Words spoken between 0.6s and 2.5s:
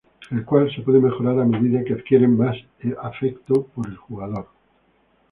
se puede mejorar a medida que adquieren